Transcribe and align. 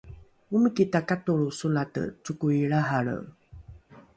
omiki 0.55 0.83
takatolro 0.93 1.47
solate 1.59 2.03
cokoi 2.23 2.59
lrahalre 2.71 3.15